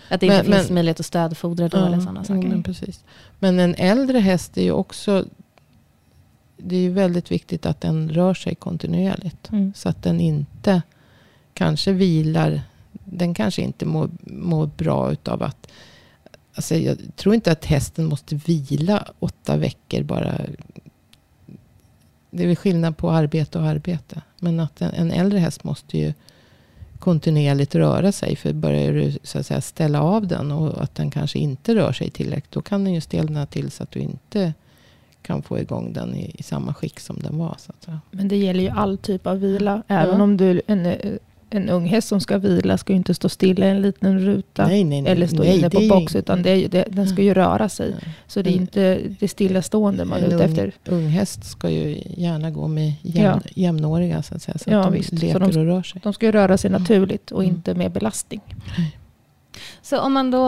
[0.09, 2.49] Att det inte Men- finns men- möjlighet att stödfodra då eller sådana saker.
[2.49, 3.05] men precis.
[3.39, 5.25] Men en äldre häst är ju också...
[6.57, 9.49] Det är ju väldigt viktigt att den rör sig kontinuerligt.
[9.53, 9.73] Mm.
[9.77, 10.83] Så att den inte
[11.59, 12.61] kanske vilar.
[12.93, 15.71] Den kanske inte mår, mår bra utav att...
[16.55, 20.41] Alltså jag tror inte att hästen måste vila åtta veckor bara.
[22.31, 24.23] Det är väl skillnad på arbete och arbete.
[24.41, 26.13] Men att en, en äldre häst måste ju
[26.99, 28.37] kontinuerligt röra sig.
[28.37, 31.93] För börjar du så att säga, ställa av den och att den kanske inte rör
[31.93, 32.53] sig tillräckligt.
[32.53, 34.55] Då kan den ju stelna till så att du inte
[35.23, 37.57] kan få igång den i, i samma skick som den var.
[37.59, 37.99] Så.
[38.11, 39.83] Men det gäller ju all typ av vila.
[39.89, 40.23] Även Ja.
[40.23, 41.13] om du, en, eh,
[41.51, 44.67] en ung häst som ska vila ska ju inte stå stilla i en liten ruta.
[44.67, 45.13] Nej, nej, nej.
[45.13, 46.17] Eller stå nej, inne på box.
[46.17, 47.95] Utan det är, ju- det, den ska ju röra sig.
[48.03, 48.09] Ja.
[48.27, 50.73] Så det är En- inte det stillastående man är En ute efter.
[50.87, 54.59] ung häst ska ju gärna gå med jämn, jämnåriga så att säga.
[54.59, 55.09] Så Ja, att de visst.
[55.09, 56.01] Så leker de- och rör sig.
[56.05, 57.55] De ska ju röra sig naturligt och Mm.
[57.57, 58.41] inte med belastning.
[59.83, 60.45] Så om man då,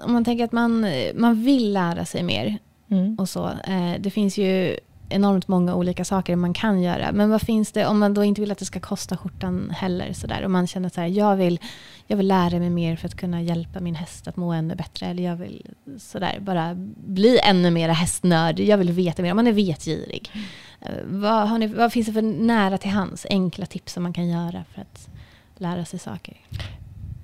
[0.00, 2.58] om man tänker att man, man vill lära sig mer
[2.90, 3.14] Mm.
[3.18, 3.46] och så.
[3.46, 4.76] Eh, det finns ju
[5.08, 7.12] enormt många olika saker man kan göra.
[7.12, 10.12] Men vad finns det om man då inte vill att det ska kosta skjortan heller?
[10.12, 11.60] Så där, om man känner så här, jag vill,
[12.06, 15.06] jag vill lära mig mer för att kunna hjälpa min häst att må ännu bättre.
[15.06, 15.66] Eller jag vill
[15.98, 16.74] så där, bara
[17.06, 18.60] bli ännu mer hästnörd.
[18.60, 19.30] Jag vill veta mer.
[19.30, 20.30] Om man är vetgirig.
[20.32, 21.20] Mm.
[21.20, 24.28] vad, har ni, vad finns det för nära till hands enkla tips som man kan
[24.28, 25.08] göra för att
[25.56, 26.36] lära sig saker?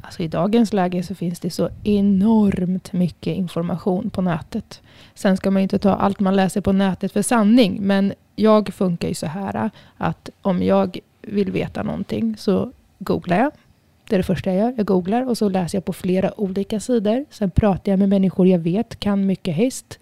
[0.02, 4.82] Alltså I dagens läge så finns det så enormt mycket information på nätet.
[5.14, 7.78] Sen ska man inte ta allt man läser på nätet för sanning.
[7.80, 13.52] Men jag funkar ju så här att om jag vill veta någonting så googlar jag.
[14.08, 14.74] Det är det första jag gör.
[14.76, 17.24] Jag googlar och så läser jag på flera olika sidor.
[17.30, 19.98] Sen pratar jag med människor jag vet kan mycket häst.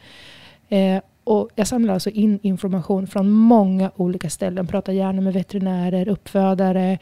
[0.68, 4.66] Eh, och jag samlar alltså in information från många olika ställen.
[4.66, 6.98] Pratar gärna med veterinärer, uppfödare,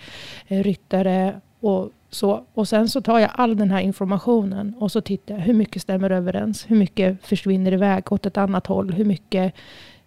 [0.48, 2.44] eh, ryttare och så.
[2.54, 5.82] Och sen så tar jag all den här informationen och så tittar jag hur mycket
[5.82, 6.70] stämmer överens.
[6.70, 8.92] Hur mycket försvinner iväg åt ett annat håll.
[8.92, 9.54] Hur mycket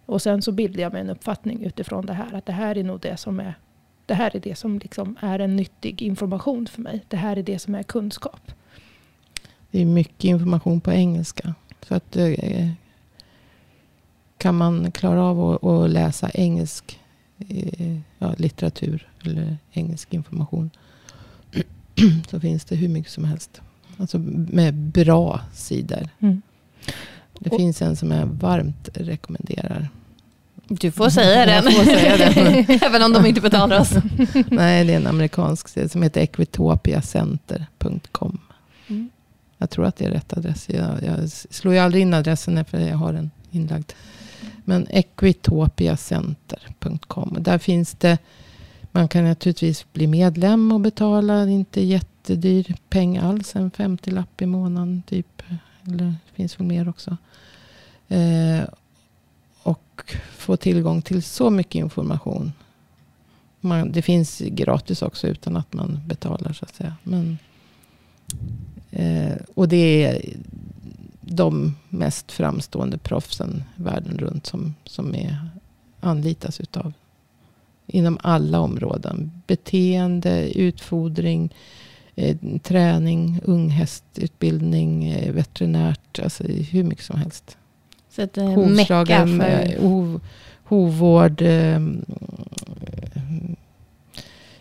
[0.06, 2.34] och sen så bildar jag mig en uppfattning utifrån det här.
[2.34, 3.54] Att det här är nog det som är
[4.06, 7.04] det här är det som liksom är en nyttig information för mig.
[7.08, 8.52] Det här är det som är kunskap.
[9.70, 11.54] Det är mycket information på engelska.
[11.82, 12.70] Så att eh,
[14.36, 17.00] kan man klara av att, läsa engelsk
[17.38, 20.70] eh, ja, litteratur eller engelsk information
[22.30, 23.60] så finns det hur mycket som helst.
[23.98, 26.08] Alltså med bra sidor.
[26.20, 26.42] Mm.
[27.38, 29.88] Det Och- finns en som jag varmt rekommenderar.
[30.68, 31.62] Du får säga den.
[31.72, 32.64] Får säga den.
[32.82, 33.90] Även om de inte betalar oss.
[34.50, 38.38] Nej, det är en amerikansk sida som heter equitopiacenter.com.
[38.88, 39.10] Mm.
[39.58, 40.66] Jag tror att det är rätt adress.
[40.68, 43.92] Jag, jag slår ju aldrig in adressen för jag har den inlagd.
[44.64, 47.36] Men equitopiacenter.com.
[47.40, 48.18] Där finns det,
[48.92, 51.48] man kan naturligtvis bli medlem och betala.
[51.48, 53.56] Inte jättedyr peng alls.
[53.56, 55.42] En 50-lapp i månaden typ.
[55.86, 57.16] Eller det finns väl mer också.
[58.08, 58.64] Eh,
[59.62, 62.52] och få tillgång till så mycket information.
[63.60, 66.96] Man, det finns gratis också utan att man betalar så att säga.
[67.02, 67.38] Men,
[68.90, 70.34] eh, och det är
[71.20, 75.48] de mest framstående proffsen världen runt som, som är,
[76.00, 76.92] anlitas utav
[77.90, 79.30] inom alla områden.
[79.46, 81.54] Beteende, utfodring,
[82.14, 86.18] eh, träning, unghästutbildning, eh, veterinärt.
[86.18, 87.56] Alltså hur mycket som helst.
[88.10, 89.26] Så ett eh, mecka för...
[89.26, 90.20] med hov,
[90.64, 91.42] hovvård.
[91.42, 91.80] Eh,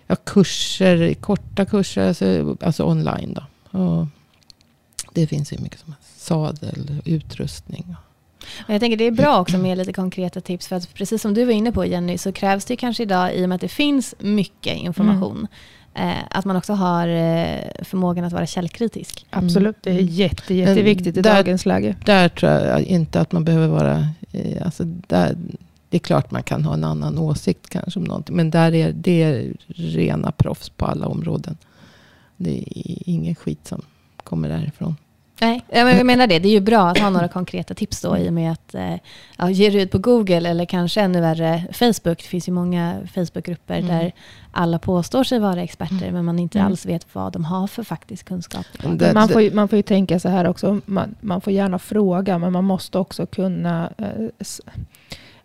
[0.08, 3.80] ja, kurser, korta kurser, alltså, alltså online då.
[3.80, 4.08] Och
[5.13, 6.22] det finns ju mycket som helst.
[6.22, 7.96] Sadel, utrustning.
[8.67, 10.67] Men Jag tänker det är bra också med lite konkreta tips.
[10.67, 13.45] För att precis som du var inne på Jenny så krävs det kanske idag i
[13.45, 15.48] och med att det finns mycket information.
[15.93, 19.26] Eh, att man också har eh, förmågan att vara källkritisk.
[19.30, 20.06] Absolut, det är Mm.
[20.08, 21.95] jätte, jätteviktigt i där- dagens läge.
[22.06, 24.08] Där tror jag inte att man behöver vara...
[24.32, 25.36] Eh, alltså där,
[25.89, 28.36] det är klart man kan ha en annan åsikt kanske om någonting.
[28.36, 31.58] Men där är det är rena proffs på alla områden.
[32.38, 32.63] Det är
[33.10, 33.82] ingen skit som
[34.24, 34.95] kommer därifrån.
[35.41, 36.39] Nej, jag menar det.
[36.39, 38.95] Det är ju bra att ha några konkreta tips då i och med att eh,
[39.38, 42.17] ja, ger du ut på Google eller kanske ännu värre Facebook.
[42.17, 43.87] Det finns ju många Facebookgrupper mm.
[43.87, 44.12] där
[44.52, 46.13] alla påstår sig vara experter mm.
[46.13, 46.71] men man inte mm.
[46.71, 48.65] alls vet vad de har för faktisk kunskap.
[48.94, 50.81] Det, man, får ju, man får ju tänka så här också.
[50.85, 54.46] Man, man får gärna fråga men man måste också kunna eh,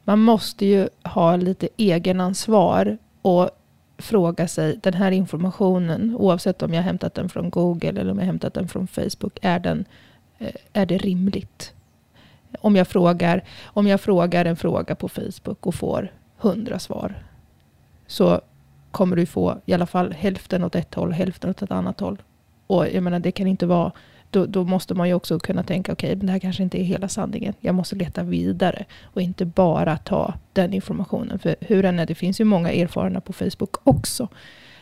[0.04, 3.50] man måste ju ha lite egenansvar och
[4.04, 8.18] fråga sig, den här informationen, oavsett om jag har hämtat den från Google eller om
[8.18, 9.84] jag har hämtat den från Facebook, är, den,
[10.38, 11.74] eh, är det rimligt?
[12.60, 17.22] Om jag, frågar, om jag frågar en fråga på Facebook och får hundra svar,
[18.06, 18.40] så
[18.90, 22.00] kommer du få i alla fall hälften åt ett håll och hälften åt ett annat
[22.00, 22.22] håll.
[22.66, 23.92] Och jag menar, det kan inte vara
[24.34, 26.84] då, då, måste man ju också kunna tänka, okej, okay, det här kanske inte är
[26.84, 27.54] hela sanningen.
[27.60, 31.38] Jag måste leta vidare och inte bara ta den informationen.
[31.38, 34.28] För hur än är, det finns ju många erfarna på Facebook också.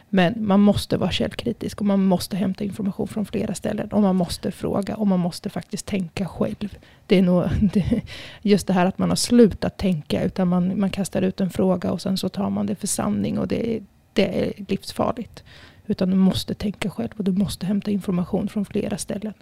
[0.09, 3.88] Men man måste vara källkritisk och man måste hämta information från flera ställen.
[3.88, 6.78] Och man måste fråga och man måste faktiskt tänka själv.
[7.07, 8.03] Det är nog det,
[8.42, 10.24] just det här att man har slutat tänka.
[10.24, 13.38] Utan man, man kastar ut en fråga och sen så tar man det för sanning.
[13.38, 13.80] Och det,
[14.12, 15.44] det är livsfarligt.
[15.86, 19.34] Utan du måste tänka själv och du måste hämta information från flera ställen.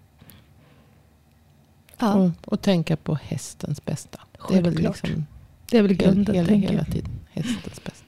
[1.98, 2.14] Ja.
[2.14, 4.20] Och, och tänka på hästens bästa.
[4.48, 5.26] Det är väl, liksom,
[5.70, 7.10] det är väl grunden, hela, hela, hela tiden.
[7.30, 8.04] Hästens bästa.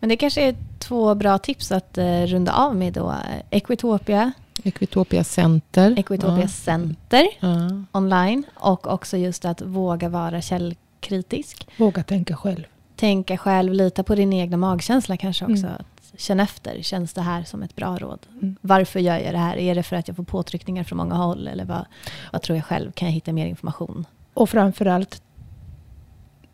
[0.00, 3.14] Men det kanske är två bra tips att uh, runda av med då.
[3.50, 4.32] Equitopia.
[4.64, 5.98] Equitopia Center.
[5.98, 6.48] Equitopia ja.
[6.48, 7.82] Center ja.
[7.92, 8.44] online.
[8.54, 11.68] Och också just att våga vara källkritisk.
[11.76, 12.64] Våga tänka själv.
[12.96, 15.66] Tänka själv, lita på din egna magkänsla kanske också.
[15.66, 15.82] Mm
[16.18, 18.26] känn efter, känns det här som ett bra råd?
[18.32, 18.56] Mm.
[18.60, 19.56] Varför gör jag det här?
[19.56, 21.48] Är det för att jag får påtryckningar från många håll?
[21.48, 21.86] Eller vad,
[22.32, 22.92] vad tror jag själv?
[22.92, 24.04] Kan jag hitta mer information?
[24.34, 25.22] Och framförallt,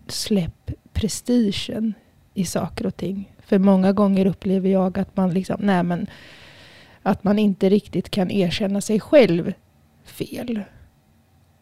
[0.06, 1.94] släpp prestigen
[2.34, 3.32] i saker och ting.
[3.38, 6.06] För många gånger upplever jag att man liksom, nej men,
[7.02, 9.52] att man inte riktigt kan erkänna sig själv
[10.04, 10.62] fel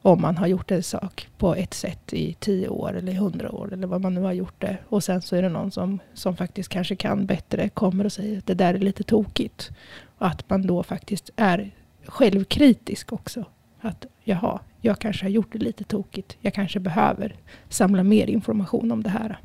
[0.02, 3.72] om man har gjort en sak på ett sätt i tio år eller hundra år
[3.72, 4.78] eller vad man nu har gjort det.
[4.88, 8.38] Och sen så är det någon som, som faktiskt kanske kan bättre, kommer och säger
[8.38, 9.70] att det där är lite tokigt.
[10.18, 11.70] Och att man då faktiskt är
[12.06, 13.44] självkritisk också.
[13.80, 16.36] Att jaha, jag kanske har gjort det lite tokigt.
[16.40, 17.34] Jag kanske behöver
[17.68, 19.38] samla mer information om det här.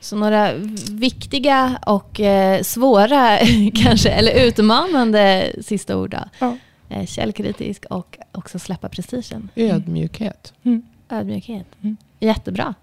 [0.00, 0.52] Så några
[0.90, 3.38] viktiga och eh, svåra
[3.74, 6.24] kanske, eller utmanande sista ord då?
[6.38, 6.56] Ja.
[6.88, 9.48] Eh, källkritisk och också släppa prestigen.
[9.54, 10.54] Ödmjukhet.
[10.62, 10.82] Mm.
[11.08, 11.66] Ödmjukhet.
[11.82, 11.96] Mm.
[12.20, 12.74] Jättebra.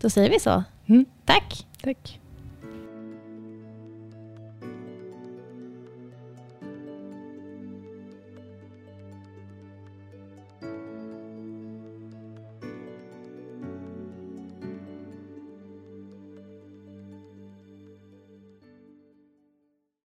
[0.00, 0.64] Då säger vi så.
[0.86, 1.04] Mm.
[1.24, 1.66] Tack.
[1.82, 2.20] Tack.